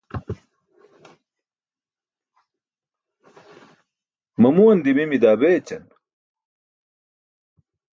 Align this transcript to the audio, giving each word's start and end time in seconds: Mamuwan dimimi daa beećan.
Mamuwan 4.41 4.79
dimimi 4.85 5.17
daa 5.23 5.39
beećan. 5.41 5.83